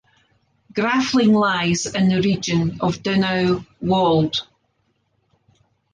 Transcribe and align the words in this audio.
Grafling 0.73 1.31
lies 1.39 1.85
in 1.85 2.07
the 2.09 2.23
region 2.23 2.79
of 2.81 3.03
Donau-Wald 3.03 4.47